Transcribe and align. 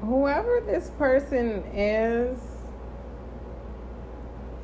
whoever 0.00 0.60
this 0.60 0.90
person 0.98 1.64
is, 1.74 2.38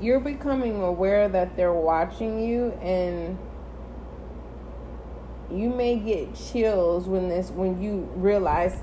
you're 0.00 0.20
becoming 0.20 0.82
aware 0.82 1.28
that 1.28 1.56
they're 1.56 1.72
watching 1.72 2.40
you 2.40 2.72
and 2.82 3.38
you 5.50 5.70
may 5.70 5.96
get 5.96 6.34
chills 6.34 7.06
when 7.06 7.28
this 7.28 7.50
when 7.50 7.80
you 7.80 8.10
realize 8.16 8.80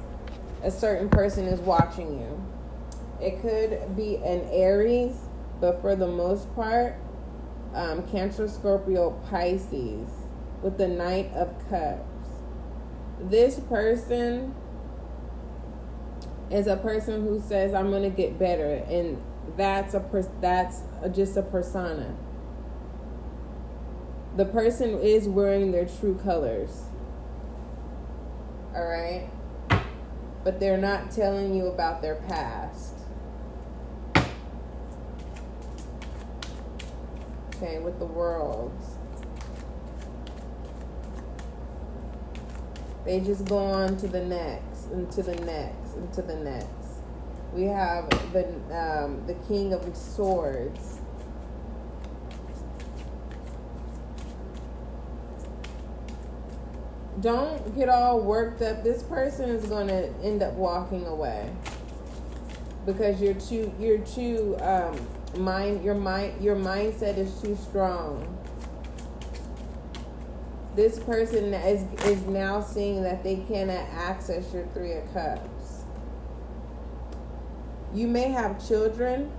a 0.63 0.71
certain 0.71 1.09
person 1.09 1.45
is 1.45 1.59
watching 1.59 2.19
you. 2.19 2.43
It 3.21 3.41
could 3.41 3.95
be 3.95 4.15
an 4.17 4.47
Aries, 4.49 5.15
but 5.59 5.81
for 5.81 5.95
the 5.95 6.07
most 6.07 6.53
part, 6.55 6.95
um, 7.73 8.07
Cancer, 8.07 8.47
Scorpio, 8.47 9.11
Pisces 9.29 10.07
with 10.61 10.77
the 10.77 10.87
Knight 10.87 11.31
of 11.33 11.53
Cups. 11.69 12.29
This 13.19 13.59
person 13.59 14.55
is 16.53 16.67
a 16.67 16.77
person 16.77 17.23
who 17.27 17.41
says, 17.41 17.73
"I'm 17.73 17.91
gonna 17.91 18.09
get 18.09 18.37
better," 18.37 18.83
and 18.89 19.17
that's 19.57 19.93
a 19.93 19.99
pers- 19.99 20.29
that's 20.39 20.83
just 21.11 21.35
a 21.35 21.41
persona. 21.41 22.15
The 24.35 24.45
person 24.45 24.99
is 24.99 25.27
wearing 25.27 25.71
their 25.71 25.85
true 25.85 26.15
colors. 26.23 26.83
All 28.75 28.83
right, 28.85 29.29
but 30.43 30.59
they're 30.59 30.77
not 30.77 31.11
telling 31.11 31.53
you 31.53 31.67
about 31.67 32.01
their 32.01 32.15
past. 32.15 32.93
Okay, 37.55 37.79
with 37.79 37.99
the 37.99 38.05
worlds. 38.05 38.95
They 43.05 43.19
just 43.19 43.45
go 43.45 43.57
on 43.57 43.97
to 43.97 44.07
the 44.07 44.23
next, 44.23 44.72
and 44.91 45.11
to 45.11 45.23
the 45.23 45.35
next, 45.35 45.95
and 45.95 46.13
to 46.13 46.21
the 46.21 46.35
next. 46.35 46.67
We 47.53 47.63
have 47.63 48.09
the 48.33 48.45
um, 48.75 49.25
the 49.27 49.35
King 49.47 49.73
of 49.73 49.95
Swords. 49.95 50.99
Don't 57.21 57.75
get 57.75 57.89
all 57.89 58.19
worked 58.19 58.61
up. 58.61 58.83
This 58.83 59.03
person 59.03 59.49
is 59.49 59.65
going 59.65 59.87
to 59.87 60.09
end 60.23 60.41
up 60.41 60.53
walking 60.55 61.05
away 61.05 61.51
because 62.85 63.21
you're 63.21 63.33
too 63.35 63.73
you're 63.79 63.99
too 63.99 64.57
um, 64.59 64.99
mind 65.37 65.83
your 65.83 65.95
mind 65.95 66.41
your 66.43 66.55
mindset 66.55 67.17
is 67.17 67.33
too 67.41 67.55
strong 67.55 68.37
this 70.75 70.97
person 70.99 71.53
is 71.53 71.83
is 72.05 72.23
now 72.25 72.61
seeing 72.61 73.03
that 73.03 73.23
they 73.23 73.37
cannot 73.37 73.87
access 73.91 74.51
your 74.53 74.65
three 74.67 74.93
of 74.93 75.13
cups. 75.13 75.83
You 77.93 78.07
may 78.07 78.29
have 78.29 78.65
children. 78.67 79.31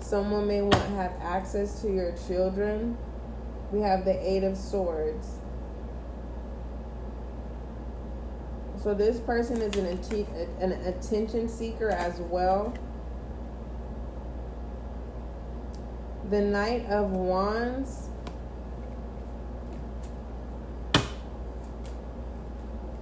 Someone 0.00 0.46
may 0.46 0.62
want 0.62 0.74
to 0.74 0.90
have 0.90 1.12
access 1.20 1.82
to 1.82 1.92
your 1.92 2.14
children. 2.28 2.96
We 3.72 3.80
have 3.80 4.04
the 4.04 4.16
eight 4.16 4.44
of 4.44 4.56
swords. 4.56 5.26
So 8.80 8.94
this 8.94 9.18
person 9.18 9.60
is 9.60 9.74
an, 9.74 9.86
an 10.60 10.72
attention 10.86 11.48
seeker 11.48 11.88
as 11.88 12.20
well. 12.20 12.72
The 16.30 16.40
knight 16.40 16.86
of 16.86 17.10
wands 17.10 18.10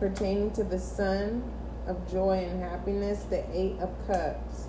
pertaining 0.04 0.50
to 0.50 0.62
the 0.62 0.78
sun 0.78 1.42
of 1.86 2.12
joy 2.12 2.32
and 2.32 2.62
happiness, 2.62 3.22
the 3.30 3.42
Eight 3.56 3.78
of 3.80 3.90
Cups. 4.06 4.66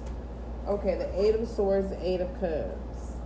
Okay, 0.65 0.95
the 0.95 1.11
Eight 1.21 1.35
of 1.35 1.45
Swords, 1.45 1.89
the 1.89 2.01
Eight 2.01 2.21
of 2.21 2.39
Cups. 2.39 3.17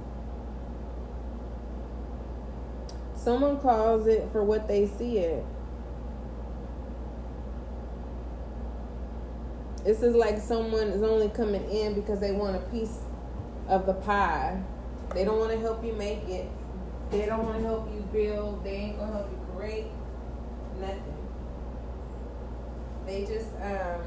Someone 3.16 3.60
calls 3.60 4.08
it 4.08 4.28
for 4.32 4.44
what 4.44 4.68
they 4.68 4.88
see 4.88 5.20
it. 5.20 5.46
This 9.84 10.02
is 10.02 10.16
like 10.16 10.40
someone 10.40 10.88
is 10.88 11.04
only 11.04 11.30
coming 11.30 11.70
in 11.70 11.94
because 11.94 12.20
they 12.20 12.32
want 12.32 12.56
a 12.56 12.60
piece 12.72 13.02
of 13.68 13.86
the 13.86 13.94
pie. 13.94 14.60
They 15.14 15.26
don't 15.26 15.38
want 15.38 15.52
to 15.52 15.60
help 15.60 15.86
you 15.86 15.94
make 15.94 16.28
it. 16.28 16.50
They 17.12 17.28
don't 17.28 17.46
want 17.46 17.58
to 17.58 17.64
help 17.64 17.94
you 17.94 18.02
build. 18.12 18.64
They 18.64 18.72
ain't 18.72 18.98
gonna 18.98 19.14
help 19.14 19.30
you 19.30 19.56
create 19.56 19.86
nothing. 20.82 21.29
They 23.10 23.26
just 23.26 23.50
um 23.64 24.02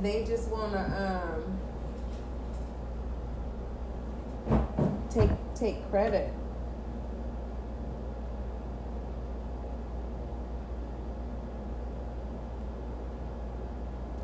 they 0.00 0.24
just 0.24 0.48
wanna 0.48 1.36
um 1.44 1.58
take 5.10 5.28
take 5.54 5.90
credit. 5.90 6.32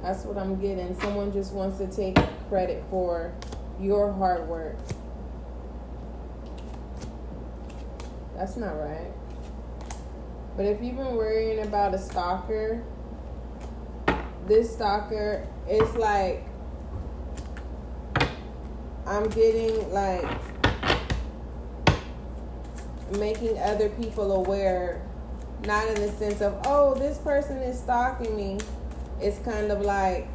That's 0.00 0.25
what 0.25 0.38
I'm 0.38 0.59
getting. 0.59 0.99
Someone 0.99 1.33
just 1.34 1.53
wants 1.53 1.77
to 1.77 1.87
take 1.87 2.17
credit 2.49 2.83
for 2.88 3.34
your 3.78 4.12
hard 4.12 4.49
work. 4.49 4.78
That's 8.34 8.56
not 8.56 8.78
right. 8.78 9.16
But 10.56 10.67
if 10.67 10.83
you've 10.83 10.97
been 10.97 11.17
worrying 11.17 11.61
about 11.61 11.94
a 11.94 11.99
stalker, 11.99 12.83
this 14.47 14.72
stalker 14.72 15.47
it's 15.69 15.94
like 15.97 16.47
I'm 19.06 19.28
getting 19.28 19.93
like 19.93 20.25
making 23.19 23.59
other 23.59 23.89
people 23.89 24.33
aware, 24.33 25.03
not 25.65 25.87
in 25.89 25.94
the 25.94 26.11
sense 26.12 26.41
of, 26.41 26.61
oh, 26.67 26.94
this 26.94 27.19
person 27.19 27.59
is 27.59 27.78
stalking 27.78 28.34
me. 28.37 28.59
It's 29.21 29.38
kind 29.41 29.71
of 29.71 29.81
like, 29.83 30.28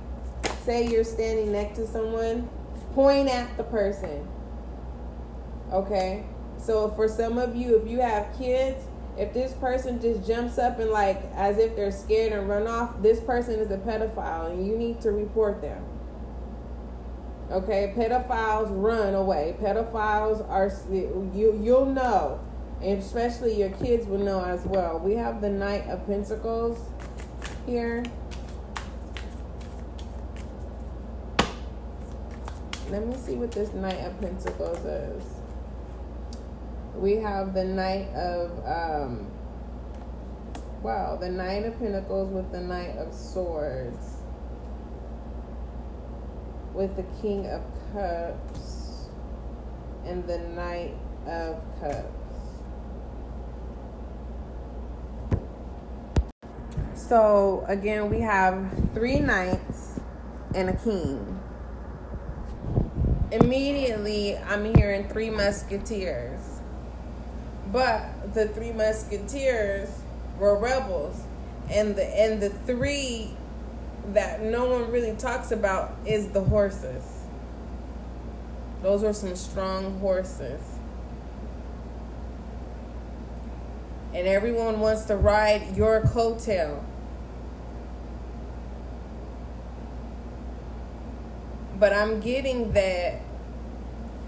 say 0.64 0.88
you're 0.88 1.04
standing 1.04 1.52
next 1.52 1.78
to 1.78 1.88
someone, 1.88 2.50
point 2.94 3.28
at 3.28 3.58
the 3.58 3.64
person. 3.64 4.26
Okay? 5.72 6.26
So 6.58 6.90
for 6.92 7.10
some 7.10 7.38
of 7.38 7.56
you, 7.56 7.76
if 7.76 7.90
you 7.90 8.00
have 8.00 8.38
kids, 8.38 8.84
if 9.18 9.34
this 9.34 9.54
person 9.54 10.02
just 10.02 10.26
jumps 10.26 10.58
up 10.58 10.80
and 10.80 10.90
like 10.90 11.22
as 11.34 11.58
if 11.58 11.76
they're 11.76 11.92
scared 11.92 12.32
and 12.34 12.48
run 12.48 12.68
off, 12.68 13.02
this 13.02 13.20
person 13.20 13.60
is 13.60 13.70
a 13.72 13.78
pedophile 13.78 14.52
and 14.52 14.66
you 14.66 14.78
need 14.78 15.02
to 15.02 15.12
report 15.12 15.62
them. 15.62 15.84
Okay, 17.52 17.94
pedophiles 17.96 18.70
run 18.70 19.14
away. 19.14 19.56
Pedophiles 19.62 20.48
are 20.50 20.72
you 20.90 21.60
you'll 21.62 21.86
know, 21.86 22.40
and 22.82 23.00
especially 23.00 23.60
your 23.60 23.72
kids 23.72 24.08
will 24.08 24.20
know 24.20 24.44
as 24.44 24.64
well. 24.66 25.00
We 25.00 25.16
have 25.16 25.42
the 25.42 25.50
Knight 25.50 25.88
of 25.90 26.06
Pentacles 26.08 26.90
here. 27.66 28.06
Let 32.90 33.06
me 33.06 33.16
see 33.18 33.36
what 33.36 33.52
this 33.52 33.74
Knight 33.74 34.00
of 34.00 34.20
Pentacles 34.22 34.86
is 34.86 35.41
we 36.96 37.16
have 37.16 37.54
the 37.54 37.64
Knight 37.64 38.10
of, 38.10 38.52
um, 38.66 39.32
wow, 40.84 41.18
the 41.20 41.30
Knight 41.30 41.66
of 41.66 41.78
Pentacles 41.80 42.32
with 42.32 42.52
the 42.52 42.62
Knight 42.62 42.98
of 42.98 43.14
Swords, 43.14 44.18
with 46.74 46.96
the 46.96 47.06
King 47.22 47.48
of 47.48 47.62
Cups, 47.94 49.10
and 50.06 50.28
the 50.28 50.40
Knight 50.40 50.96
of 51.26 51.64
Cups. 51.80 52.22
So 56.96 57.66
again, 57.68 58.10
we 58.10 58.22
have 58.22 58.72
three 58.94 59.20
knights 59.20 60.00
and 60.56 60.70
a 60.70 60.76
king. 60.76 61.40
Immediately, 63.32 64.38
I'm 64.38 64.74
hearing 64.76 65.08
three 65.08 65.30
musketeers. 65.30 66.41
But 67.72 68.34
the 68.34 68.48
three 68.48 68.72
musketeers 68.72 69.90
were 70.38 70.58
rebels. 70.58 71.24
And 71.70 71.96
the 71.96 72.04
and 72.04 72.42
the 72.42 72.50
three 72.50 73.32
that 74.14 74.42
no 74.42 74.66
one 74.66 74.92
really 74.92 75.16
talks 75.16 75.52
about 75.52 75.96
is 76.06 76.30
the 76.30 76.42
horses. 76.42 77.04
Those 78.82 79.04
were 79.04 79.14
some 79.14 79.36
strong 79.36 80.00
horses. 80.00 80.62
And 84.14 84.28
everyone 84.28 84.82
wants 84.82 85.04
to 85.06 85.16
ride 85.16 85.78
your 85.78 86.02
coattail. 86.02 86.84
But 91.80 91.94
I'm 91.94 92.20
getting 92.20 92.74
that 92.74 93.22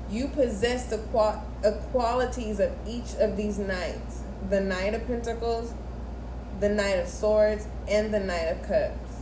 you 0.10 0.28
possess 0.28 0.86
the 0.86 1.00
qual- 1.00 1.44
qualities 1.72 2.60
of 2.60 2.72
each 2.86 3.16
of 3.20 3.38
these 3.38 3.58
knights: 3.58 4.24
the 4.50 4.60
Knight 4.60 4.94
of 4.94 5.08
Pentacles, 5.08 5.74
the 6.60 6.70
Knight 6.70 7.00
of 7.00 7.08
Swords, 7.08 7.68
and 7.88 8.14
the 8.14 8.20
Knight 8.20 8.48
of 8.48 8.62
Cups. 8.64 9.22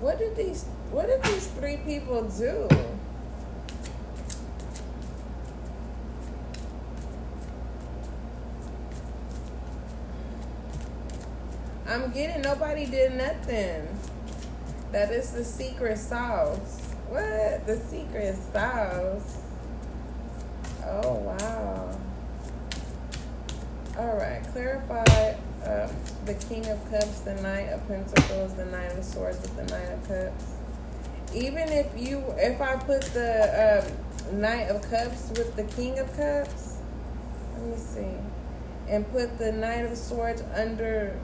What 0.00 0.18
did 0.18 0.36
these 0.36 0.64
what 0.90 1.06
did 1.08 1.22
these 1.24 1.48
three 1.48 1.76
people 1.78 2.22
do? 2.22 2.68
I'm 11.88 12.10
getting 12.12 12.42
nobody 12.42 12.86
did 12.86 13.14
nothing. 13.14 13.88
That 14.96 15.12
is 15.12 15.30
the 15.32 15.44
secret 15.44 15.98
sauce. 15.98 16.80
What? 17.10 17.66
The 17.66 17.76
secret 17.76 18.34
sauce. 18.50 19.42
Oh 20.86 21.16
wow. 21.16 21.98
Alright, 23.94 24.42
clarify 24.52 25.34
um, 25.66 25.90
the 26.24 26.32
King 26.48 26.66
of 26.70 26.82
Cups, 26.90 27.20
the 27.20 27.34
Knight 27.42 27.68
of 27.74 27.86
Pentacles, 27.86 28.54
the 28.54 28.64
Knight 28.64 28.92
of 28.92 29.04
Swords 29.04 29.38
with 29.42 29.54
the 29.56 29.64
Knight 29.64 29.92
of 29.92 30.08
Cups. 30.08 30.44
Even 31.34 31.68
if 31.68 31.92
you, 31.94 32.24
if 32.38 32.62
I 32.62 32.76
put 32.76 33.02
the 33.02 33.84
um, 34.32 34.40
Knight 34.40 34.70
of 34.70 34.80
Cups 34.88 35.28
with 35.36 35.56
the 35.56 35.64
King 35.64 35.98
of 35.98 36.06
Cups, 36.16 36.78
let 37.52 37.66
me 37.66 37.76
see, 37.76 38.14
and 38.88 39.06
put 39.12 39.36
the 39.36 39.52
Knight 39.52 39.84
of 39.84 39.98
Swords 39.98 40.42
under 40.54 41.20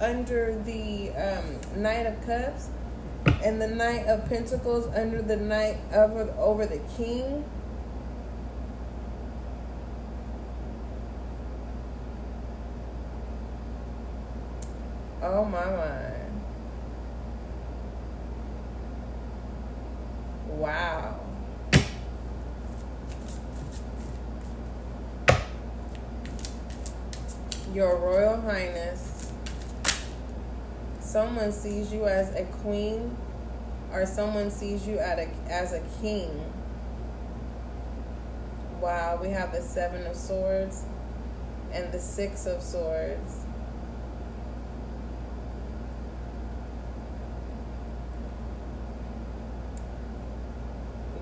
under 0.00 0.60
the 0.64 1.10
um, 1.10 1.82
Knight 1.82 2.06
of 2.06 2.24
Cups, 2.24 2.70
and 3.44 3.60
the 3.60 3.68
Knight 3.68 4.06
of 4.06 4.28
Pentacles 4.28 4.86
under 4.94 5.20
the 5.22 5.36
Knight 5.36 5.76
over 5.92 6.32
over 6.38 6.66
the 6.66 6.80
King 6.96 7.44
Oh 15.22 15.44
my 15.44 15.64
mind. 15.64 16.40
Wow. 20.48 21.20
Your 27.74 27.98
Royal 27.98 28.40
Highness, 28.40 29.09
someone 31.10 31.50
sees 31.50 31.92
you 31.92 32.06
as 32.06 32.32
a 32.36 32.44
queen 32.62 33.16
or 33.92 34.06
someone 34.06 34.48
sees 34.48 34.86
you 34.86 34.96
at 34.98 35.18
a, 35.18 35.28
as 35.48 35.72
a 35.72 35.82
king. 36.00 36.52
Wow, 38.80 39.18
we 39.20 39.30
have 39.30 39.50
the 39.50 39.60
Seven 39.60 40.06
of 40.06 40.14
Swords 40.14 40.84
and 41.72 41.90
the 41.90 41.98
Six 41.98 42.46
of 42.46 42.62
Swords. 42.62 43.44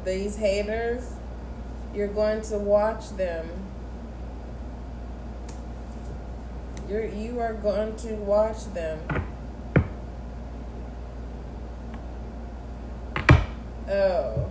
these 0.05 0.37
haters, 0.37 1.13
you're 1.95 2.09
going 2.09 2.41
to 2.41 2.57
watch 2.57 3.11
them. 3.11 3.47
You're 6.89 7.05
you 7.05 7.41
are 7.41 7.53
going 7.53 7.95
to 7.97 8.15
watch 8.15 8.73
them. 8.73 9.01
Oh. 13.91 14.51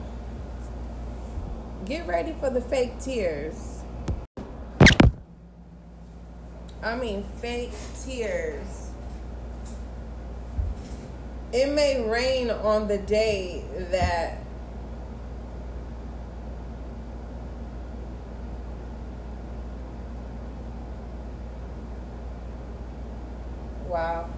Get 1.86 2.08
ready 2.08 2.34
for 2.40 2.50
the 2.50 2.60
fake 2.60 3.00
tears. 3.00 3.84
I 6.82 6.96
mean 6.96 7.24
fake 7.40 7.72
tears. 8.04 8.90
It 11.54 11.72
may 11.72 12.02
rain 12.10 12.50
on 12.50 12.88
the 12.88 12.98
day 12.98 13.64
that 13.92 14.40
Wow. 23.88 24.30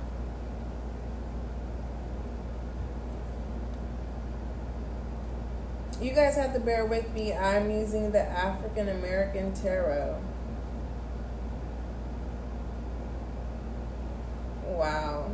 You 6.01 6.13
guys 6.13 6.37
have 6.37 6.53
to 6.53 6.61
bear 6.61 6.85
with 6.85 7.13
me. 7.13 7.33
I'm 7.33 7.69
using 7.69 8.11
the 8.11 8.21
African 8.21 8.87
American 8.87 9.53
Tarot. 9.53 10.21
Wow. 14.65 15.29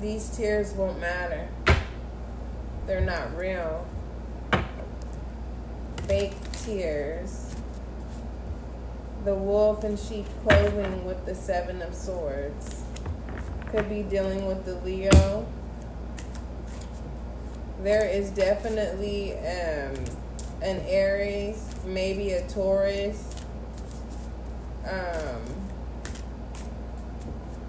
These 0.00 0.36
tears 0.36 0.72
won't 0.72 1.00
matter. 1.00 1.48
They're 2.86 3.00
not 3.00 3.36
real. 3.36 3.88
Fake 6.06 6.34
tears 6.52 7.56
the 9.24 9.34
wolf 9.34 9.84
in 9.84 9.96
sheep 9.96 10.26
clothing 10.42 11.04
with 11.04 11.26
the 11.26 11.34
seven 11.34 11.82
of 11.82 11.94
swords. 11.94 12.82
Could 13.70 13.88
be 13.88 14.02
dealing 14.02 14.46
with 14.46 14.64
the 14.64 14.76
Leo. 14.76 15.46
There 17.82 18.06
is 18.06 18.28
definitely 18.30 19.38
um, 19.38 19.94
an 20.60 20.82
Aries, 20.86 21.74
maybe 21.86 22.32
a 22.32 22.46
Taurus, 22.46 23.34
um, 24.86 25.42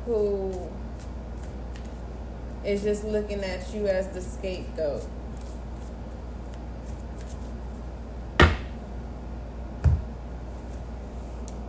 who 0.06 0.70
is 2.66 2.84
just 2.84 3.06
looking 3.06 3.42
at 3.42 3.74
you 3.74 3.88
as 3.88 4.10
the 4.10 4.22
scapegoat. 4.22 5.06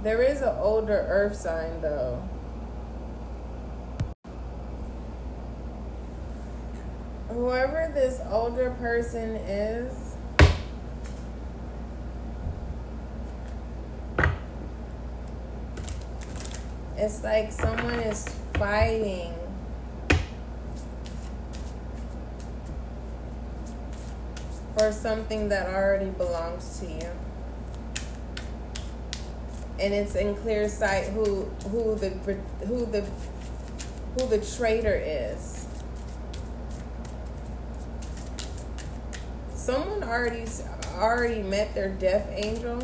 There 0.03 0.21
is 0.21 0.43
an 0.43 0.57
older 0.59 1.07
earth 1.09 1.37
sign 1.37 1.81
though. 1.81 2.29
Whoever 7.33 7.91
this 7.95 8.21
older 8.31 8.71
person 8.79 9.37
is, 9.37 10.17
it's 16.97 17.25
like 17.25 17.51
someone 17.51 18.01
is 18.01 18.29
fighting 18.55 19.35
for 24.77 24.93
something 24.93 25.49
that 25.49 25.67
already 25.69 26.11
belongs 26.11 26.81
to 26.81 26.87
you 26.87 27.11
and 29.83 29.93
it's 29.93 30.15
in 30.15 30.35
clear 30.37 30.69
sight 30.69 31.07
who 31.09 31.45
who 31.71 31.95
the 31.97 32.11
who 32.67 32.87
the 32.87 33.05
who 34.17 34.27
the 34.29 34.39
traitor 34.39 34.95
is. 34.95 35.62
Someone 39.63 40.03
already 40.03 40.45
already 40.97 41.41
met 41.41 41.73
their 41.73 41.89
death 41.89 42.29
angel. 42.33 42.83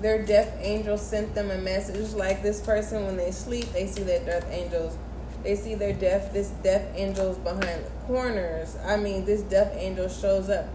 Their 0.00 0.24
death 0.24 0.56
angel 0.60 0.96
sent 0.96 1.34
them 1.34 1.50
a 1.50 1.58
message 1.58 2.12
like 2.12 2.40
this 2.40 2.60
person 2.60 3.04
when 3.04 3.16
they 3.16 3.32
sleep, 3.32 3.64
they 3.72 3.88
see 3.88 4.04
their 4.04 4.24
death 4.24 4.46
angels. 4.48 4.96
They 5.42 5.56
see 5.56 5.74
their 5.74 5.92
death 5.92 6.32
this 6.32 6.50
death 6.62 6.86
angels 6.94 7.36
behind 7.38 7.84
the 7.84 7.90
corners. 8.06 8.76
I 8.86 8.96
mean, 8.96 9.24
this 9.24 9.42
death 9.42 9.72
angel 9.76 10.08
shows 10.08 10.48
up. 10.48 10.66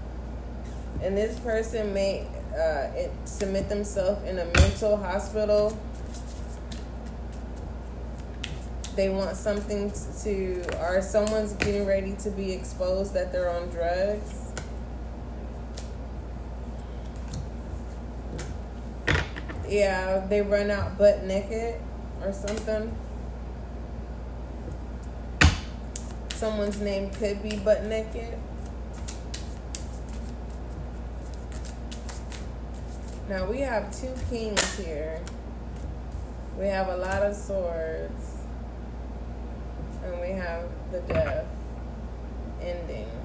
And 1.02 1.16
this 1.16 1.40
person 1.40 1.94
may 1.94 2.28
uh, 2.52 2.92
it, 2.96 3.14
submit 3.24 3.70
themselves 3.70 4.28
in 4.28 4.40
a 4.40 4.46
mental 4.46 4.98
hospital. 4.98 5.80
They 8.98 9.08
want 9.08 9.38
something 9.38 9.94
to, 10.24 10.66
or 10.82 11.02
someone's 11.02 11.54
getting 11.54 11.86
ready 11.86 12.18
to 12.18 12.30
be 12.30 12.52
exposed 12.52 13.14
that 13.14 13.32
they're 13.32 13.50
on 13.50 13.70
drugs. 13.70 14.49
Yeah, 19.70 20.26
they 20.28 20.42
run 20.42 20.72
out 20.72 20.98
butt 20.98 21.26
naked 21.26 21.80
or 22.24 22.34
something. 22.34 22.98
Someone's 26.34 26.80
name 26.80 27.12
could 27.12 27.44
be 27.44 27.56
butt 27.58 27.84
naked. 27.84 28.40
Now 33.30 33.46
we 33.46 33.60
have 33.60 33.96
two 33.96 34.16
kings 34.32 34.76
here. 34.76 35.22
We 36.58 36.66
have 36.66 36.88
a 36.88 36.98
lot 36.98 37.22
of 37.22 37.36
swords. 37.36 38.38
And 40.04 40.20
we 40.20 40.30
have 40.30 40.64
the 40.92 41.02
death 41.02 41.46
ending. 42.60 43.19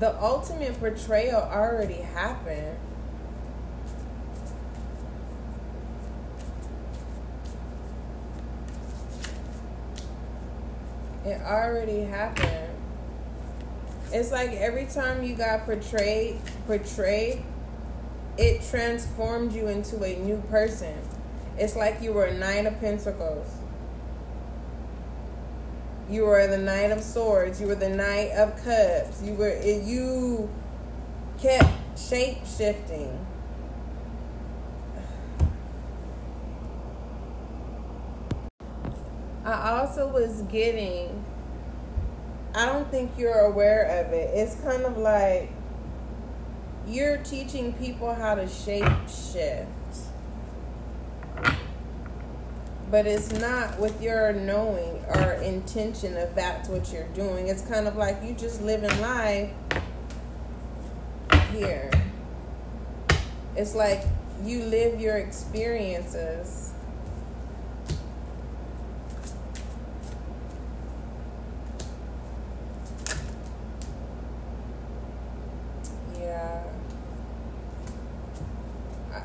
The 0.00 0.18
ultimate 0.22 0.80
betrayal 0.80 1.42
already 1.42 2.00
happened. 2.00 2.78
It 11.26 11.38
already 11.42 12.00
happened. 12.04 12.74
It's 14.10 14.32
like 14.32 14.52
every 14.52 14.86
time 14.86 15.22
you 15.22 15.34
got 15.34 15.66
portrayed, 15.66 16.40
portrayed, 16.66 17.44
it 18.38 18.62
transformed 18.70 19.52
you 19.52 19.68
into 19.68 20.02
a 20.02 20.18
new 20.18 20.42
person. 20.48 20.96
It's 21.58 21.76
like 21.76 22.00
you 22.00 22.14
were 22.14 22.24
a 22.24 22.34
Knight 22.34 22.64
of 22.64 22.80
Pentacles. 22.80 23.59
You 26.10 26.24
were 26.24 26.44
the 26.48 26.58
Knight 26.58 26.90
of 26.90 27.02
Swords. 27.04 27.60
You 27.60 27.68
were 27.68 27.76
the 27.76 27.88
Knight 27.88 28.32
of 28.32 28.56
Cups. 28.64 29.22
You 29.22 29.34
were 29.34 29.56
you 29.62 30.50
kept 31.38 31.72
shape 31.96 32.44
shifting. 32.44 33.26
I 39.44 39.70
also 39.70 40.08
was 40.08 40.42
getting 40.42 41.24
I 42.56 42.66
don't 42.66 42.90
think 42.90 43.12
you're 43.16 43.46
aware 43.46 43.84
of 44.00 44.12
it. 44.12 44.30
It's 44.34 44.56
kind 44.56 44.84
of 44.84 44.96
like 44.96 45.52
you're 46.88 47.18
teaching 47.18 47.72
people 47.74 48.12
how 48.12 48.34
to 48.34 48.48
shape 48.48 49.08
shift. 49.08 49.68
But 52.90 53.06
it's 53.06 53.30
not 53.32 53.78
with 53.78 54.02
your 54.02 54.32
knowing 54.32 55.04
or 55.14 55.34
intention 55.34 56.16
of 56.16 56.34
that's 56.34 56.68
what 56.68 56.92
you're 56.92 57.06
doing. 57.08 57.48
It's 57.48 57.62
kind 57.62 57.86
of 57.86 57.96
like 57.96 58.22
you 58.24 58.34
just 58.34 58.62
living 58.62 59.00
life 59.00 59.50
here. 61.52 61.90
It's 63.54 63.74
like 63.74 64.02
you 64.44 64.64
live 64.64 65.00
your 65.00 65.18
experiences 65.18 66.72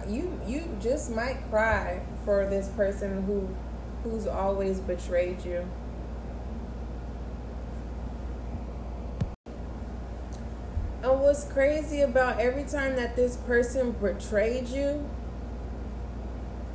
you 0.07 0.39
you 0.45 0.63
just 0.81 1.04
might 1.15 1.37
cry 1.49 2.01
for 2.25 2.45
this 2.45 2.67
person 2.69 3.23
who 3.23 3.47
who's 4.03 4.27
always 4.27 4.79
betrayed 4.79 5.43
you. 5.43 5.67
And 11.01 11.21
what's 11.21 11.45
crazy 11.45 12.01
about 12.01 12.39
every 12.39 12.63
time 12.63 12.95
that 12.97 13.15
this 13.15 13.37
person 13.37 13.91
betrayed 13.91 14.67
you, 14.67 15.07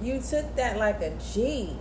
you 0.01 0.21
took 0.21 0.57
that 0.57 0.79
like 0.79 1.01
a 1.03 1.17
G. 1.33 1.77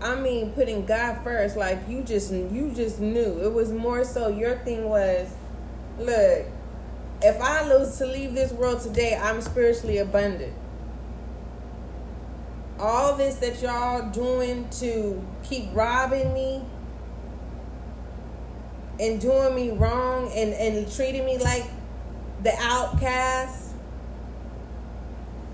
I 0.00 0.14
mean, 0.14 0.52
putting 0.52 0.86
God 0.86 1.22
first, 1.24 1.56
like 1.56 1.88
you 1.88 2.02
just 2.02 2.32
you 2.32 2.72
just 2.74 3.00
knew. 3.00 3.40
It 3.42 3.52
was 3.52 3.72
more 3.72 4.04
so 4.04 4.28
your 4.28 4.56
thing 4.58 4.88
was, 4.88 5.34
look, 5.98 6.46
if 7.22 7.40
I 7.40 7.66
lose 7.66 7.96
to 7.98 8.06
leave 8.06 8.34
this 8.34 8.52
world 8.52 8.82
today, 8.82 9.18
I'm 9.20 9.40
spiritually 9.40 9.98
abundant. 9.98 10.52
All 12.78 13.16
this 13.16 13.36
that 13.36 13.62
y'all 13.62 14.10
doing 14.10 14.68
to 14.80 15.26
keep 15.42 15.74
robbing 15.74 16.32
me 16.34 16.62
and 19.00 19.20
doing 19.20 19.54
me 19.54 19.70
wrong 19.70 20.30
and, 20.34 20.52
and 20.54 20.90
treating 20.92 21.24
me 21.24 21.38
like 21.38 21.64
the 22.42 22.54
outcast, 22.58 23.74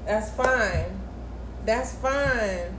that's 0.05 0.31
fine. 0.31 1.01
That's 1.65 1.95
fine. 1.95 2.77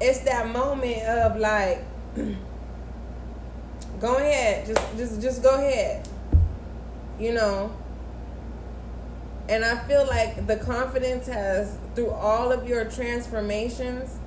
It's 0.00 0.20
that 0.20 0.48
moment 0.48 1.02
of 1.02 1.36
like, 1.36 1.84
go 4.00 4.16
ahead, 4.16 4.66
just 4.66 4.96
just 4.96 5.20
just 5.20 5.42
go 5.42 5.56
ahead 5.56 6.08
you 7.18 7.32
know. 7.34 7.74
And 9.48 9.64
I 9.64 9.78
feel 9.86 10.06
like 10.06 10.46
the 10.46 10.56
confidence 10.56 11.26
has, 11.26 11.78
through 11.94 12.10
all 12.10 12.52
of 12.52 12.68
your 12.68 12.84
transformations, 12.84 14.18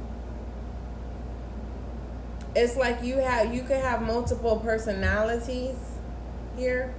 it's 2.56 2.76
like 2.76 3.04
you 3.04 3.18
have 3.18 3.54
you 3.54 3.62
could 3.62 3.78
have 3.78 4.02
multiple 4.02 4.58
personalities 4.60 5.78
here. 6.58 6.94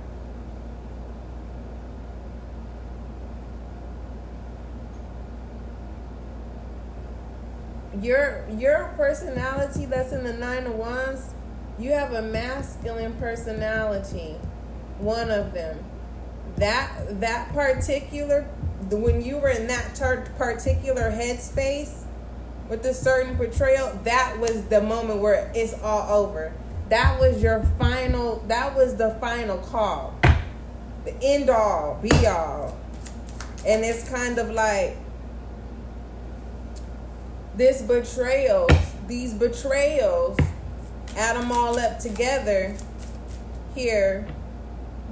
Your 8.00 8.48
your 8.56 8.94
personality 8.96 9.84
that's 9.84 10.12
in 10.12 10.24
the 10.24 10.32
nine 10.32 10.66
of 10.66 10.74
wands, 10.74 11.34
you 11.78 11.92
have 11.92 12.12
a 12.12 12.22
masculine 12.22 13.14
personality 13.14 14.36
one 14.98 15.30
of 15.30 15.52
them. 15.52 15.84
That 16.56 17.20
that 17.20 17.52
particular 17.52 18.46
when 18.90 19.22
you 19.22 19.38
were 19.38 19.48
in 19.48 19.66
that 19.68 19.94
particular 20.36 21.10
headspace 21.10 22.04
with 22.68 22.84
a 22.84 22.94
certain 22.94 23.36
portrayal, 23.36 23.98
that 24.04 24.38
was 24.38 24.64
the 24.66 24.80
moment 24.80 25.20
where 25.20 25.50
it's 25.54 25.74
all 25.82 26.24
over. 26.24 26.52
That 26.88 27.18
was 27.20 27.42
your 27.42 27.62
final. 27.78 28.42
That 28.48 28.74
was 28.74 28.96
the 28.96 29.16
final 29.20 29.58
call, 29.58 30.18
the 31.04 31.14
end 31.22 31.48
all, 31.48 31.98
be 32.02 32.26
all, 32.26 32.78
and 33.66 33.84
it's 33.84 34.08
kind 34.08 34.38
of 34.38 34.50
like 34.50 34.96
this 37.56 37.82
betrayals. 37.82 38.70
These 39.06 39.34
betrayals, 39.34 40.38
add 41.16 41.36
them 41.36 41.52
all 41.52 41.78
up 41.78 41.98
together. 41.98 42.76
Here, 43.74 44.26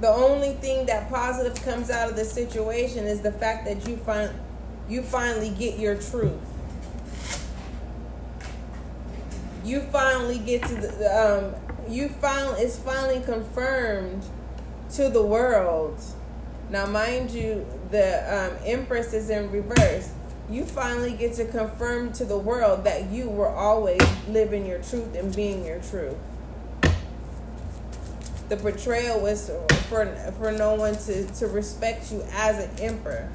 the 0.01 0.09
only 0.09 0.53
thing 0.53 0.87
that 0.87 1.09
positive 1.09 1.63
comes 1.63 1.91
out 1.91 2.09
of 2.09 2.15
the 2.15 2.25
situation 2.25 3.05
is 3.05 3.21
the 3.21 3.31
fact 3.31 3.65
that 3.65 3.87
you 3.87 3.95
find 3.97 4.31
you 4.89 5.03
finally 5.03 5.51
get 5.51 5.79
your 5.79 5.95
truth. 5.95 6.41
You 9.63 9.81
finally 9.81 10.39
get 10.39 10.63
to 10.63 10.75
the 10.75 11.55
um, 11.55 11.91
you 11.91 12.09
finally 12.09 12.63
it's 12.63 12.77
finally 12.77 13.21
confirmed 13.21 14.25
to 14.93 15.07
the 15.07 15.23
world. 15.23 16.01
Now, 16.71 16.85
mind 16.87 17.31
you, 17.31 17.67
the 17.91 18.23
um, 18.33 18.57
Empress 18.65 19.13
is 19.13 19.29
in 19.29 19.51
reverse. 19.51 20.11
You 20.49 20.65
finally 20.65 21.13
get 21.13 21.33
to 21.35 21.45
confirm 21.45 22.11
to 22.13 22.25
the 22.25 22.37
world 22.37 22.85
that 22.85 23.11
you 23.11 23.29
were 23.29 23.49
always 23.49 24.01
living 24.27 24.65
your 24.65 24.79
truth 24.79 25.15
and 25.15 25.33
being 25.35 25.63
your 25.65 25.79
truth 25.79 26.17
the 28.51 28.57
portrayal 28.57 29.17
was 29.21 29.49
for 29.87 30.05
for 30.37 30.51
no 30.51 30.75
one 30.75 30.93
to, 30.93 31.25
to 31.35 31.47
respect 31.47 32.11
you 32.11 32.21
as 32.33 32.59
an 32.59 32.69
emperor, 32.81 33.29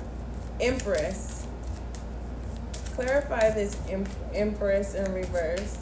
empress. 0.61 1.47
Clarify 2.95 3.49
this 3.53 3.75
empress 4.35 4.95
in 4.95 5.11
reverse. 5.15 5.79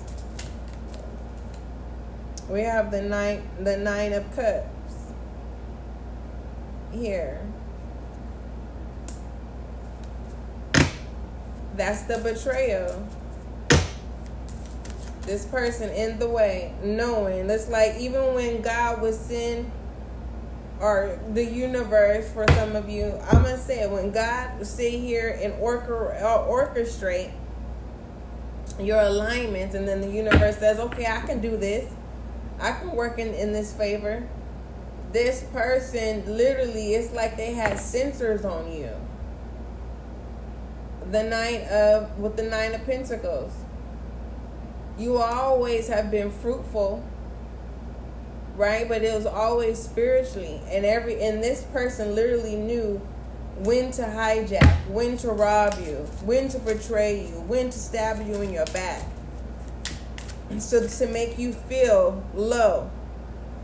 We 2.49 2.61
have 2.61 2.93
the 2.93 3.03
nine 3.03 3.43
the 3.59 3.77
nine 3.77 4.13
of 4.13 4.25
cups 4.37 4.69
here. 6.93 7.45
That's 11.75 12.03
the 12.03 12.19
betrayal 12.19 13.09
this 15.27 15.45
person 15.47 15.91
in 15.91 16.19
the 16.19 16.29
way, 16.29 16.75
knowing. 16.83 17.49
It's 17.51 17.69
like 17.69 17.97
even 17.99 18.35
when 18.35 18.63
God 18.63 19.01
was 19.01 19.19
sin 19.19 19.71
or 20.81 21.19
the 21.33 21.45
universe 21.45 22.31
for 22.31 22.47
some 22.53 22.77
of 22.77 22.89
you, 22.89 23.19
I'm 23.31 23.43
gonna 23.43 23.59
say 23.59 23.83
it, 23.83 23.91
when 23.91 24.11
God 24.11 24.67
sit 24.67 24.93
here 24.93 25.39
and 25.41 25.55
uh, 25.55 26.47
orchestrate 26.47 27.33
your 28.79 29.01
alignments, 29.01 29.75
and 29.75 29.87
then 29.87 30.01
the 30.01 30.11
universe 30.11 30.59
says, 30.59 30.79
"Okay, 30.79 31.07
I 31.07 31.21
can 31.21 31.41
do 31.41 31.57
this. 31.57 31.91
I 32.61 32.73
can 32.73 32.93
work 32.93 33.19
in 33.19 33.29
in 33.35 33.53
this 33.53 33.73
favor." 33.73 34.27
This 35.13 35.45
person 35.53 36.25
literally, 36.27 36.95
it's 36.95 37.15
like 37.15 37.37
they 37.37 37.53
had 37.53 37.75
sensors 37.75 38.45
on 38.45 38.73
you. 38.73 38.91
The 41.11 41.23
nine 41.23 41.67
of 41.71 42.19
with 42.19 42.37
the 42.37 42.43
nine 42.43 42.75
of 42.75 42.85
Pentacles 42.85 43.64
you 44.99 45.19
always 45.19 45.89
have 45.89 46.11
been 46.11 46.31
fruitful 46.31 47.05
right 48.57 48.89
but 48.89 49.03
it 49.03 49.15
was 49.15 49.27
always 49.27 49.79
spiritually 49.83 50.61
and 50.69 50.85
every 50.85 51.23
and 51.23 51.43
this 51.43 51.65
person 51.65 52.15
literally 52.15 52.57
knew 52.57 52.99
when 53.59 53.91
to 53.91 54.03
hijack 54.03 54.77
when 54.89 55.17
to 55.17 55.29
rob 55.31 55.75
you 55.85 55.97
when 56.25 56.49
to 56.49 56.59
betray 56.61 57.23
you 57.29 57.41
when 57.43 57.71
to 57.71 57.79
stab 57.79 58.25
you 58.27 58.41
in 58.43 58.53
your 58.53 58.67
back 58.67 59.03
so 60.59 60.87
to 60.87 61.07
make 61.09 61.39
you 61.39 61.53
feel 61.53 62.23
low 62.35 62.91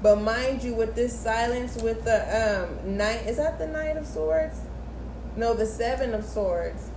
But 0.02 0.16
mind 0.22 0.62
you, 0.62 0.74
with 0.74 0.94
this 0.94 1.18
silence, 1.18 1.76
with 1.76 2.04
the 2.04 2.20
um 2.32 2.96
knight, 2.96 3.26
is 3.26 3.36
that 3.36 3.58
the 3.58 3.66
knight 3.66 3.96
of 3.96 4.06
swords? 4.06 4.60
No, 5.36 5.54
the 5.54 5.66
seven 5.66 6.14
of 6.14 6.24
swords. 6.24 6.90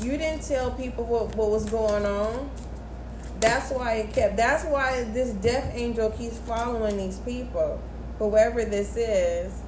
You 0.00 0.12
didn't 0.18 0.42
tell 0.42 0.72
people 0.72 1.04
what, 1.04 1.34
what 1.36 1.50
was 1.50 1.64
going 1.70 2.04
on. 2.04 2.50
That's 3.46 3.70
why 3.70 3.92
it 3.98 4.12
kept. 4.12 4.36
That's 4.36 4.64
why 4.64 5.04
this 5.04 5.30
death 5.30 5.70
angel 5.72 6.10
keeps 6.10 6.36
following 6.38 6.96
these 6.96 7.20
people, 7.20 7.80
whoever 8.18 8.64
this 8.64 8.96
is. 8.96 9.62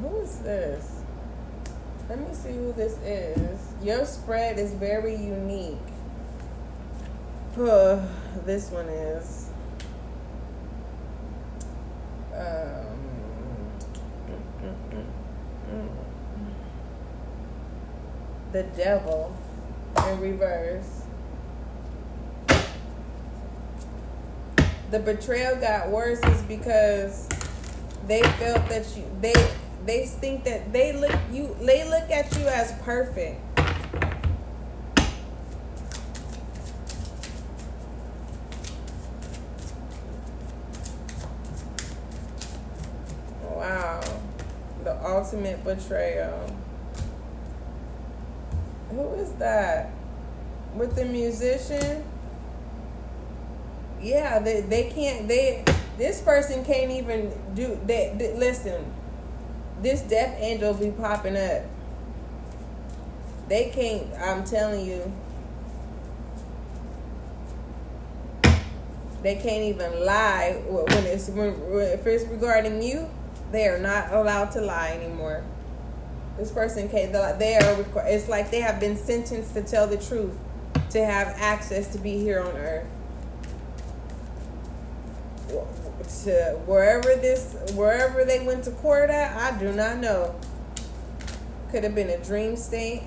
Who 0.00 0.20
is 0.20 0.38
this? 0.38 1.02
Let 2.08 2.20
me 2.20 2.32
see 2.32 2.52
who 2.52 2.72
this 2.74 2.96
is. 2.98 3.58
Your 3.82 4.06
spread 4.06 4.60
is 4.60 4.72
very 4.72 5.16
unique. 5.16 5.78
Uh, 7.58 8.06
this 8.46 8.70
one 8.70 8.86
is. 8.86 9.50
Um, 12.32 13.00
the 18.52 18.62
devil 18.76 19.36
in 20.06 20.20
reverse. 20.20 20.99
The 24.90 24.98
betrayal 24.98 25.54
got 25.54 25.88
worse 25.88 26.18
is 26.24 26.42
because 26.42 27.28
they 28.08 28.22
felt 28.22 28.68
that 28.68 28.84
you 28.96 29.04
they 29.20 29.34
they 29.86 30.06
think 30.06 30.42
that 30.42 30.72
they 30.72 30.92
look 30.92 31.16
you 31.30 31.56
they 31.60 31.88
look 31.88 32.10
at 32.10 32.36
you 32.36 32.46
as 32.48 32.72
perfect. 32.82 33.40
Wow. 43.44 44.00
The 44.82 45.06
ultimate 45.06 45.62
betrayal. 45.62 46.52
Who 48.90 49.14
is 49.14 49.30
that? 49.34 49.92
With 50.74 50.96
the 50.96 51.04
musician? 51.04 52.09
Yeah, 54.00 54.38
they, 54.38 54.62
they 54.62 54.90
can't 54.90 55.28
they 55.28 55.64
this 55.98 56.20
person 56.22 56.64
can't 56.64 56.90
even 56.90 57.32
do 57.54 57.78
they 57.86 58.14
listen 58.36 58.92
this 59.82 60.02
death 60.02 60.36
angel 60.38 60.74
be 60.74 60.90
popping 60.90 61.36
up. 61.36 61.62
They 63.48 63.70
can't. 63.70 64.06
I'm 64.20 64.44
telling 64.44 64.86
you. 64.86 65.12
They 69.22 69.36
can't 69.36 69.64
even 69.64 70.04
lie 70.04 70.62
when 70.66 71.04
it's 71.04 71.28
when, 71.28 71.54
if 71.80 72.06
it's 72.06 72.24
regarding 72.24 72.82
you. 72.82 73.08
They 73.52 73.66
are 73.66 73.78
not 73.78 74.12
allowed 74.12 74.50
to 74.52 74.60
lie 74.60 74.90
anymore. 74.90 75.44
This 76.36 76.50
person 76.50 76.88
can't. 76.88 77.12
They 77.12 77.56
are. 77.56 77.84
It's 78.06 78.28
like 78.28 78.50
they 78.50 78.60
have 78.60 78.80
been 78.80 78.96
sentenced 78.96 79.54
to 79.54 79.62
tell 79.62 79.86
the 79.86 79.96
truth, 79.96 80.36
to 80.90 81.04
have 81.04 81.28
access 81.38 81.88
to 81.92 81.98
be 81.98 82.18
here 82.18 82.40
on 82.40 82.56
earth 82.56 82.86
to 86.24 86.60
wherever 86.66 87.14
this 87.16 87.56
wherever 87.74 88.24
they 88.24 88.44
went 88.44 88.64
to 88.64 88.70
court 88.72 89.10
at, 89.10 89.36
I 89.36 89.58
do 89.58 89.72
not 89.72 89.98
know. 89.98 90.34
Could 91.70 91.84
have 91.84 91.94
been 91.94 92.10
a 92.10 92.18
dream 92.22 92.56
state. 92.56 93.04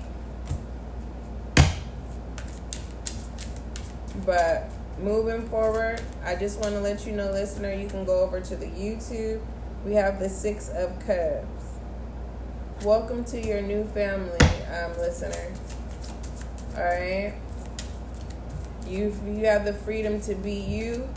But 4.24 4.70
moving 4.98 5.46
forward, 5.48 6.00
I 6.24 6.34
just 6.36 6.60
want 6.60 6.74
to 6.74 6.80
let 6.80 7.06
you 7.06 7.12
know, 7.12 7.30
listener, 7.30 7.72
you 7.72 7.88
can 7.88 8.04
go 8.04 8.20
over 8.20 8.40
to 8.40 8.56
the 8.56 8.66
YouTube. 8.66 9.40
We 9.84 9.94
have 9.94 10.18
the 10.18 10.28
Six 10.28 10.70
of 10.70 10.98
Cups. 11.00 11.46
Welcome 12.84 13.24
to 13.26 13.40
your 13.40 13.60
new 13.60 13.84
family, 13.84 14.38
um, 14.72 14.96
listener. 14.98 15.52
All 16.76 16.84
right. 16.84 17.34
You 18.86 19.14
you 19.26 19.46
have 19.46 19.64
the 19.64 19.72
freedom 19.72 20.20
to 20.22 20.34
be 20.34 20.54
you 20.54 21.08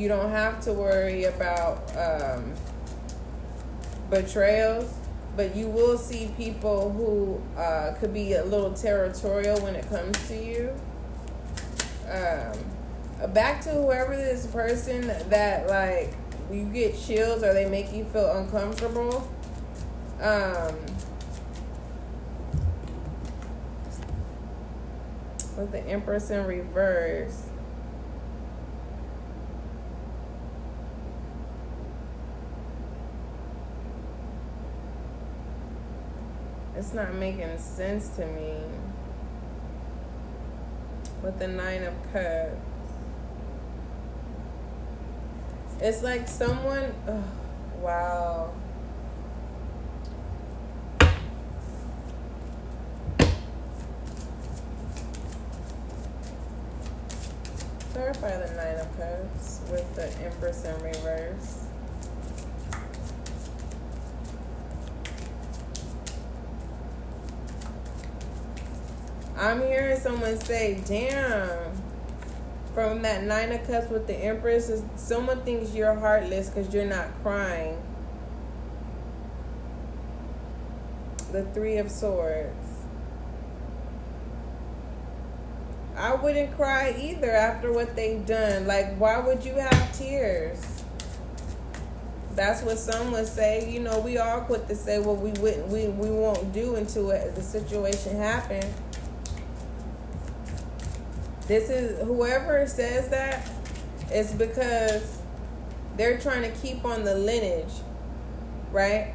you 0.00 0.08
don't 0.08 0.30
have 0.30 0.62
to 0.62 0.72
worry 0.72 1.24
about 1.24 1.94
um, 1.94 2.54
betrayals, 4.08 4.94
but 5.36 5.54
you 5.54 5.68
will 5.68 5.98
see 5.98 6.32
people 6.38 6.90
who 6.90 7.60
uh, 7.60 7.92
could 8.00 8.14
be 8.14 8.32
a 8.32 8.44
little 8.44 8.72
territorial 8.72 9.60
when 9.60 9.76
it 9.76 9.86
comes 9.90 10.16
to 10.28 10.34
you. 10.34 10.72
Um, 12.10 13.32
back 13.34 13.60
to 13.64 13.70
whoever 13.72 14.16
this 14.16 14.46
person 14.46 15.06
that 15.28 15.68
like 15.68 16.14
you 16.50 16.64
get 16.64 16.98
chills 16.98 17.42
or 17.42 17.52
they 17.52 17.68
make 17.68 17.92
you 17.92 18.04
feel 18.06 18.38
uncomfortable. 18.38 19.30
Um, 20.18 20.76
with 25.58 25.72
the 25.72 25.86
Empress 25.86 26.30
in 26.30 26.46
reverse. 26.46 27.49
It's 36.80 36.94
not 36.94 37.14
making 37.14 37.58
sense 37.58 38.08
to 38.16 38.24
me. 38.24 38.54
With 41.22 41.38
the 41.38 41.46
Nine 41.46 41.82
of 41.82 41.92
Cups. 42.10 42.56
It's 45.78 46.02
like 46.02 46.26
someone. 46.26 46.94
Oh, 47.06 47.22
wow. 47.82 48.54
Clarify 57.92 58.38
the 58.38 58.54
Nine 58.54 58.76
of 58.76 58.96
Cups 58.96 59.60
with 59.70 59.94
the 59.96 60.10
Empress 60.24 60.64
in 60.64 60.82
reverse. 60.82 61.69
I'm 69.40 69.62
hearing 69.62 69.98
someone 69.98 70.38
say, 70.38 70.82
damn, 70.86 71.72
from 72.74 73.00
that 73.00 73.24
Nine 73.24 73.52
of 73.52 73.66
Cups 73.66 73.88
with 73.88 74.06
the 74.06 74.14
Empress, 74.14 74.70
someone 74.96 75.40
thinks 75.44 75.74
you're 75.74 75.94
heartless 75.94 76.50
because 76.50 76.74
you're 76.74 76.84
not 76.84 77.08
crying. 77.22 77.80
The 81.32 81.44
Three 81.54 81.78
of 81.78 81.90
Swords. 81.90 82.54
I 85.96 86.14
wouldn't 86.14 86.54
cry 86.54 86.94
either 87.00 87.30
after 87.30 87.72
what 87.72 87.96
they've 87.96 88.24
done. 88.26 88.66
Like, 88.66 88.94
why 88.98 89.20
would 89.20 89.42
you 89.42 89.54
have 89.54 89.98
tears? 89.98 90.82
That's 92.34 92.62
what 92.62 92.78
some 92.78 93.12
would 93.12 93.26
say. 93.26 93.70
You 93.70 93.80
know, 93.80 94.00
we 94.00 94.18
all 94.18 94.42
quit 94.42 94.68
to 94.68 94.76
say 94.76 94.98
what 94.98 95.16
we 95.16 95.30
wouldn't, 95.40 95.68
we, 95.68 95.88
we 95.88 96.10
won't 96.10 96.52
do 96.52 96.74
until 96.74 97.06
the 97.06 97.42
situation 97.42 98.16
happens. 98.16 98.66
This 101.50 101.68
is 101.68 101.98
whoever 102.06 102.64
says 102.68 103.08
that 103.08 103.50
is 104.14 104.30
because 104.30 105.20
they're 105.96 106.16
trying 106.16 106.42
to 106.42 106.56
keep 106.60 106.84
on 106.84 107.02
the 107.02 107.16
lineage, 107.16 107.72
right? 108.70 109.14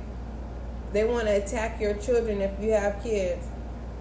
They 0.92 1.06
want 1.06 1.28
to 1.28 1.32
attack 1.42 1.80
your 1.80 1.94
children 1.94 2.42
if 2.42 2.52
you 2.62 2.72
have 2.72 3.02
kids. 3.02 3.48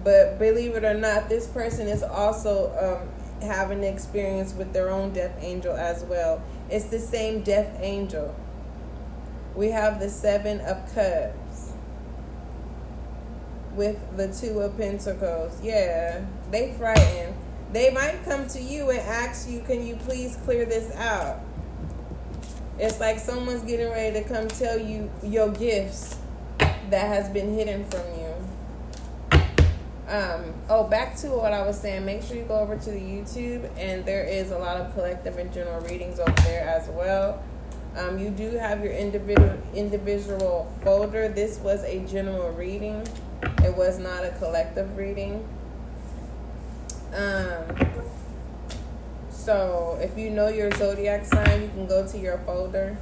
But 0.03 0.37
believe 0.37 0.75
it 0.75 0.83
or 0.83 0.95
not, 0.95 1.29
this 1.29 1.47
person 1.47 1.87
is 1.87 2.03
also 2.03 2.99
um, 3.01 3.47
having 3.47 3.85
experience 3.85 4.53
with 4.53 4.73
their 4.73 4.89
own 4.89 5.13
death 5.13 5.37
angel 5.39 5.73
as 5.73 6.03
well. 6.03 6.43
It's 6.69 6.87
the 6.87 6.99
same 6.99 7.41
death 7.41 7.77
angel. 7.79 8.35
We 9.55 9.69
have 9.69 10.01
the 10.01 10.09
Seven 10.09 10.59
of 10.59 10.93
Cups 10.93 11.71
with 13.75 14.17
the 14.17 14.27
Two 14.27 14.59
of 14.59 14.75
Pentacles. 14.75 15.57
Yeah, 15.63 16.25
they 16.51 16.73
frightened 16.73 17.34
they 17.71 17.91
might 17.91 18.23
come 18.23 18.47
to 18.47 18.61
you 18.61 18.89
and 18.89 18.99
ask 18.99 19.49
you, 19.49 19.61
can 19.61 19.85
you 19.85 19.95
please 19.95 20.37
clear 20.43 20.65
this 20.65 20.93
out? 20.95 21.41
It's 22.77 22.99
like 22.99 23.19
someone's 23.19 23.63
getting 23.63 23.89
ready 23.89 24.21
to 24.21 24.27
come 24.27 24.47
tell 24.47 24.79
you 24.79 25.09
your 25.23 25.49
gifts 25.49 26.17
that 26.59 27.07
has 27.07 27.29
been 27.29 27.53
hidden 27.53 27.85
from 27.85 28.01
you. 28.19 28.25
Um, 30.07 30.53
oh, 30.69 30.83
back 30.83 31.15
to 31.17 31.29
what 31.29 31.51
I 31.51 31.65
was 31.65 31.79
saying. 31.79 32.05
Make 32.05 32.21
sure 32.21 32.37
you 32.37 32.43
go 32.43 32.59
over 32.59 32.77
to 32.77 32.91
the 32.91 32.99
YouTube, 32.99 33.67
and 33.77 34.05
there 34.05 34.23
is 34.23 34.51
a 34.51 34.57
lot 34.57 34.77
of 34.77 34.93
collective 34.93 35.37
and 35.37 35.51
general 35.51 35.81
readings 35.81 36.19
over 36.19 36.31
there 36.43 36.67
as 36.67 36.87
well. 36.89 37.43
Um, 37.97 38.19
you 38.19 38.29
do 38.29 38.51
have 38.51 38.83
your 38.83 38.93
individual 38.93 39.57
individual 39.73 40.71
folder. 40.83 41.29
This 41.29 41.57
was 41.59 41.83
a 41.85 42.05
general 42.05 42.51
reading. 42.51 43.07
It 43.63 43.75
was 43.75 43.97
not 43.97 44.25
a 44.25 44.31
collective 44.31 44.95
reading. 44.97 45.47
Um, 47.15 47.85
So 49.45 49.99
if 50.01 50.17
you 50.17 50.31
know 50.31 50.47
your 50.47 50.71
zodiac 50.71 51.23
sign, 51.23 51.61
you 51.61 51.67
can 51.67 51.85
go 51.85 52.07
to 52.07 52.17
your 52.17 52.39
folder. 52.39 52.97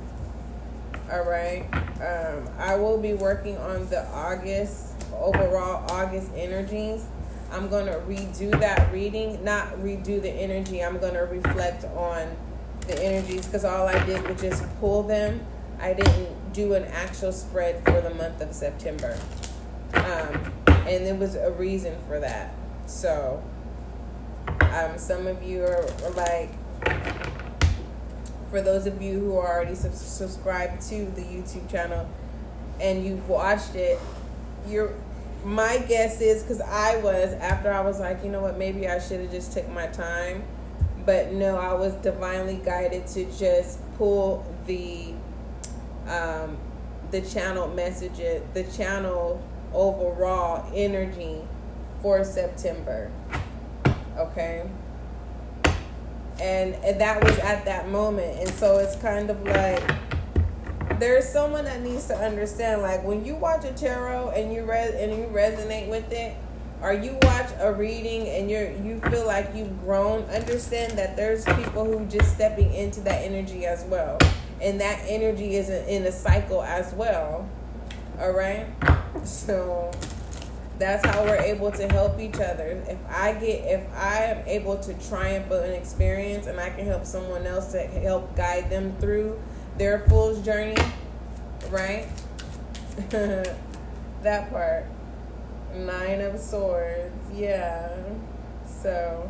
All 1.09 1.23
right. 1.23 1.65
Um, 2.01 2.49
I 2.57 2.75
will 2.75 2.97
be 2.97 3.13
working 3.13 3.57
on 3.57 3.87
the 3.87 4.05
August 4.07 4.93
overall 5.17 5.89
August 5.89 6.31
energies. 6.35 7.05
I'm 7.49 7.69
gonna 7.69 7.95
redo 7.99 8.51
that 8.59 8.91
reading, 8.91 9.41
not 9.45 9.77
redo 9.77 10.21
the 10.21 10.31
energy. 10.31 10.83
I'm 10.83 10.97
gonna 10.97 11.23
reflect 11.23 11.85
on 11.95 12.35
the 12.87 13.01
energies 13.01 13.45
because 13.45 13.63
all 13.63 13.87
I 13.87 14.05
did 14.05 14.27
was 14.27 14.41
just 14.41 14.65
pull 14.81 15.03
them. 15.03 15.45
I 15.79 15.93
didn't 15.93 16.51
do 16.51 16.73
an 16.73 16.83
actual 16.85 17.31
spread 17.31 17.85
for 17.85 18.01
the 18.01 18.13
month 18.13 18.41
of 18.41 18.53
September, 18.53 19.17
um, 19.93 20.51
and 20.67 21.05
there 21.05 21.15
was 21.15 21.35
a 21.35 21.51
reason 21.51 21.95
for 22.05 22.19
that. 22.19 22.53
So, 22.85 23.41
um, 24.71 24.97
some 24.97 25.27
of 25.27 25.43
you 25.43 25.63
are, 25.63 25.85
are 26.03 26.11
like, 26.11 26.51
for 28.49 28.61
those 28.61 28.85
of 28.85 29.01
you 29.01 29.19
who 29.19 29.37
are 29.37 29.47
already 29.47 29.75
sub- 29.75 29.93
subscribed 29.93 30.81
to 30.89 31.05
the 31.05 31.21
YouTube 31.21 31.69
channel 31.69 32.07
and 32.79 33.05
you've 33.05 33.27
watched 33.27 33.75
it, 33.75 33.99
you're 34.67 34.93
my 35.43 35.77
guess 35.77 36.21
is 36.21 36.41
because 36.41 36.61
I 36.61 36.97
was 36.97 37.33
after 37.33 37.71
I 37.71 37.81
was 37.81 37.99
like, 37.99 38.23
you 38.23 38.29
know 38.29 38.41
what, 38.41 38.57
maybe 38.57 38.87
I 38.87 38.99
should 38.99 39.19
have 39.19 39.31
just 39.31 39.51
took 39.51 39.67
my 39.69 39.87
time, 39.87 40.43
but 41.05 41.33
no, 41.33 41.57
I 41.57 41.73
was 41.73 41.93
divinely 41.95 42.61
guided 42.63 43.07
to 43.07 43.25
just 43.37 43.79
pull 43.97 44.45
the 44.65 45.13
um, 46.07 46.57
the 47.11 47.21
channel 47.21 47.67
messages, 47.67 48.43
the 48.53 48.63
channel 48.63 49.43
overall 49.73 50.69
energy 50.73 51.41
for 52.01 52.23
September. 52.23 53.11
Okay. 54.17 54.69
And, 56.39 56.75
and 56.75 56.99
that 56.99 57.23
was 57.23 57.37
at 57.39 57.65
that 57.65 57.89
moment. 57.89 58.39
And 58.39 58.49
so 58.49 58.77
it's 58.77 58.95
kind 58.95 59.29
of 59.29 59.41
like 59.43 59.83
there's 60.99 61.27
someone 61.27 61.65
that 61.65 61.81
needs 61.81 62.07
to 62.07 62.15
understand 62.15 62.81
like 62.81 63.03
when 63.03 63.25
you 63.25 63.35
watch 63.35 63.65
a 63.65 63.73
tarot 63.73 64.29
and 64.31 64.53
you 64.53 64.63
read 64.63 64.93
and 64.93 65.11
you 65.11 65.25
resonate 65.27 65.89
with 65.89 66.11
it 66.11 66.35
or 66.81 66.93
you 66.93 67.17
watch 67.23 67.49
a 67.59 67.73
reading 67.73 68.27
and 68.27 68.51
you're 68.51 68.71
you 68.71 68.99
feel 69.09 69.25
like 69.25 69.49
you've 69.55 69.79
grown 69.81 70.23
understand 70.25 70.97
that 70.97 71.15
there's 71.15 71.45
people 71.45 71.85
who 71.85 72.05
just 72.07 72.33
stepping 72.33 72.73
into 72.73 72.99
that 73.01 73.21
energy 73.21 73.65
as 73.65 73.83
well 73.85 74.17
and 74.61 74.79
that 74.79 74.99
energy 75.07 75.55
is 75.55 75.69
in 75.69 76.03
a 76.05 76.11
cycle 76.11 76.61
as 76.61 76.93
well 76.93 77.47
all 78.19 78.31
right 78.31 78.67
so 79.23 79.89
that's 80.79 81.05
how 81.05 81.23
we're 81.23 81.35
able 81.35 81.71
to 81.71 81.87
help 81.89 82.19
each 82.19 82.39
other 82.39 82.83
if 82.87 82.97
i 83.07 83.31
get 83.33 83.63
if 83.65 83.87
i 83.93 84.23
am 84.23 84.47
able 84.47 84.77
to 84.77 84.93
triumph 85.07 85.51
an 85.51 85.71
experience 85.71 86.47
and 86.47 86.59
i 86.59 86.69
can 86.69 86.85
help 86.85 87.05
someone 87.05 87.45
else 87.45 87.71
to 87.71 87.79
help 87.79 88.35
guide 88.35 88.69
them 88.69 88.95
through 88.99 89.39
their 89.77 89.99
fool's 90.07 90.43
journey, 90.43 90.75
right? 91.69 92.07
that 93.09 94.51
part. 94.51 94.85
Nine 95.73 96.21
of 96.21 96.39
Swords, 96.39 97.31
yeah. 97.33 97.89
So 98.67 99.29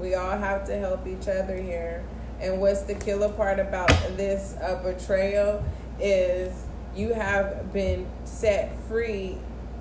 we 0.00 0.14
all 0.14 0.36
have 0.36 0.66
to 0.66 0.76
help 0.76 1.06
each 1.06 1.28
other 1.28 1.56
here. 1.56 2.04
And 2.40 2.60
what's 2.60 2.82
the 2.82 2.94
killer 2.94 3.28
part 3.28 3.60
about 3.60 3.90
this 4.16 4.56
uh, 4.60 4.82
betrayal 4.82 5.64
is 6.00 6.52
you 6.96 7.12
have 7.14 7.72
been 7.72 8.06
set 8.24 8.76
free 8.88 9.38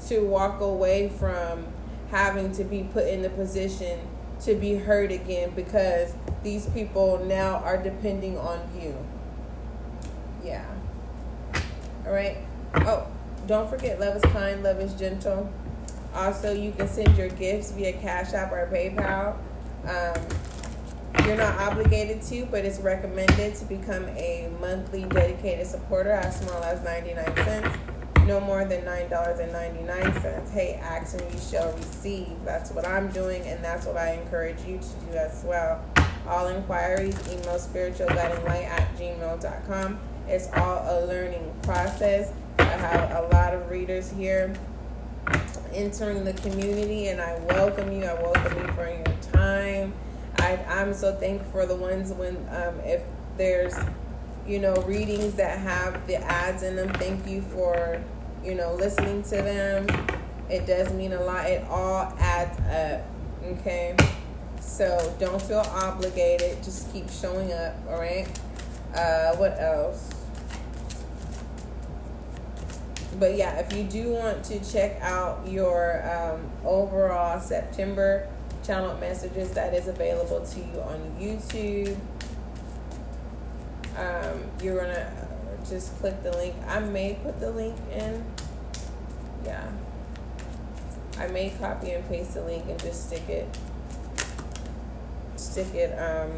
to 0.08 0.20
walk 0.20 0.62
away 0.62 1.10
from 1.10 1.68
having 2.12 2.52
to 2.54 2.64
be 2.64 2.84
put 2.84 3.08
in 3.08 3.22
the 3.22 3.30
position 3.30 4.00
to 4.42 4.56
be 4.56 4.76
hurt 4.76 5.12
again 5.12 5.52
because 5.56 6.14
these 6.44 6.68
people 6.68 7.24
now 7.26 7.56
are 7.56 7.82
depending 7.82 8.38
on 8.38 8.60
you. 8.80 8.96
Yeah. 10.44 10.66
All 12.06 12.12
right. 12.12 12.38
Oh, 12.76 13.08
don't 13.48 13.70
forget, 13.70 14.00
love 14.00 14.16
is 14.16 14.24
kind, 14.32 14.64
love 14.64 14.80
is 14.80 14.94
gentle. 14.94 15.52
Also, 16.14 16.54
you 16.54 16.72
can 16.72 16.88
send 16.88 17.18
your 17.18 17.30
gifts 17.30 17.72
via 17.72 17.94
Cash 17.94 18.34
App 18.34 18.52
or 18.52 18.70
PayPal. 18.72 19.38
Um, 19.88 21.26
you're 21.26 21.38
not 21.38 21.58
obligated 21.60 22.22
to, 22.24 22.46
but 22.46 22.66
it's 22.66 22.80
recommended 22.80 23.56
to 23.56 23.66
become 23.66 24.08
a 24.10 24.50
monthly 24.60 25.06
dedicated 25.06 25.66
supporter 25.66 26.12
as 26.12 26.40
small 26.40 26.62
as 26.64 26.84
99 26.84 27.36
cents. 27.38 27.78
No 28.26 28.40
more 28.40 28.64
than 28.64 28.86
$9.99. 28.86 30.50
Hey, 30.52 30.76
ask 30.82 31.20
and 31.20 31.34
you 31.34 31.40
shall 31.40 31.74
receive. 31.74 32.30
That's 32.46 32.72
what 32.72 32.88
I'm 32.88 33.10
doing, 33.10 33.42
and 33.42 33.62
that's 33.62 33.86
what 33.86 33.98
I 33.98 34.14
encourage 34.14 34.62
you 34.62 34.80
to 34.80 35.06
do 35.06 35.18
as 35.18 35.44
well. 35.46 35.84
All 36.26 36.48
inquiries, 36.48 37.20
email 37.28 37.58
spiritualguidinglight 37.60 38.66
at 38.66 38.96
gmail.com. 38.96 40.00
It's 40.30 40.48
all 40.54 40.86
a 40.88 41.06
learning 41.06 41.54
process. 41.64 42.32
I 42.60 42.64
have 42.64 43.26
a 43.26 43.28
lot 43.34 43.54
of 43.54 43.70
readers 43.70 44.10
here 44.12 44.54
entering 45.74 46.24
the 46.24 46.34
community, 46.34 47.08
and 47.08 47.20
I 47.20 47.38
welcome 47.40 47.92
you. 47.92 48.06
I 48.06 48.14
welcome 48.14 48.58
you 48.58 48.74
for 48.74 48.88
your 48.88 49.18
time. 49.34 49.94
I, 50.38 50.64
I'm 50.70 50.94
so 50.94 51.14
thankful 51.14 51.52
for 51.52 51.66
the 51.66 51.76
ones 51.76 52.14
when 52.14 52.38
um, 52.52 52.80
if 52.86 53.02
there's 53.38 53.76
you 54.48 54.60
know 54.60 54.76
readings 54.88 55.34
that 55.36 55.60
have 55.60 56.08
the 56.08 56.16
ads 56.16 56.64
in 56.64 56.78
them. 56.78 56.94
Thank 56.94 57.28
you 57.28 57.42
for 57.42 58.02
you 58.44 58.56
know 58.56 58.74
listening 58.74 59.24
to 59.24 59.36
them. 59.36 59.88
It 60.50 60.68
does 60.68 60.94
mean 60.94 61.14
a 61.14 61.22
lot. 61.22 61.50
It 61.50 61.66
all 61.70 62.14
adds 62.20 62.60
up. 62.60 63.06
Okay. 63.60 63.96
So 64.60 65.16
don't 65.20 65.42
feel 65.42 65.60
obligated. 65.60 66.64
Just 66.64 66.92
keep 66.94 67.10
showing 67.10 67.52
up. 67.54 67.76
All 67.90 68.00
right. 68.00 68.28
Uh, 68.96 69.36
what 69.36 69.60
else? 69.60 70.10
But 73.20 73.36
yeah, 73.36 73.60
if 73.60 73.74
you 73.74 73.84
do 73.84 74.10
want 74.10 74.44
to 74.46 74.60
check 74.72 75.00
out 75.02 75.48
your 75.48 76.04
um, 76.10 76.50
overall 76.66 77.40
September 77.40 78.28
channel 78.66 78.98
messages, 78.98 79.52
that 79.52 79.74
is 79.74 79.88
available 79.88 80.46
to 80.46 80.60
you 80.60 80.82
on 80.82 81.16
YouTube. 81.20 81.96
Um, 83.98 84.44
you're 84.62 84.80
gonna 84.80 85.12
just 85.68 85.98
click 86.00 86.24
the 86.24 86.32
link. 86.32 86.56
I 86.68 86.80
may 86.80 87.18
put 87.22 87.40
the 87.40 87.52
link 87.52 87.78
in. 87.92 88.24
Yeah. 89.46 89.72
I 91.18 91.28
may 91.28 91.52
copy 91.52 91.92
and 91.92 92.08
paste 92.08 92.34
the 92.34 92.44
link 92.44 92.66
and 92.68 92.80
just 92.80 93.08
stick 93.08 93.30
it 93.30 93.48
stick 95.54 95.76
it 95.76 95.92
um, 96.00 96.32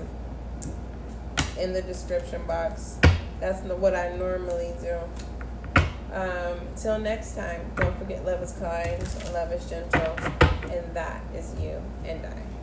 in 1.58 1.72
the 1.72 1.82
description 1.82 2.46
box. 2.46 3.00
That's 3.40 3.62
what 3.62 3.96
I 3.96 4.16
normally 4.18 4.74
do. 4.82 4.98
Um, 6.12 6.60
till 6.76 7.00
next 7.00 7.36
time, 7.36 7.62
don't 7.76 7.98
forget 7.98 8.26
love 8.26 8.42
is 8.42 8.52
kind, 8.54 9.02
love 9.34 9.52
is 9.52 9.70
gentle, 9.70 10.16
and 10.70 10.94
that 10.94 11.22
is 11.34 11.54
you 11.60 11.82
and 12.06 12.26
I. 12.26 12.55